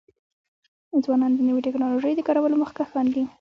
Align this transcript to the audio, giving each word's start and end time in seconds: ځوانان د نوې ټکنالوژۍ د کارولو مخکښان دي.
ځوانان 1.03 1.31
د 1.35 1.39
نوې 1.47 1.61
ټکنالوژۍ 1.67 2.13
د 2.15 2.21
کارولو 2.27 2.59
مخکښان 2.63 3.05
دي. 3.13 3.23